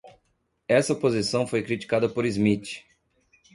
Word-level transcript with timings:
Essa 0.67 0.95
posição 0.95 1.45
foi 1.45 1.61
criticada 1.61 2.09
por 2.09 2.25
Smith. 2.25 2.83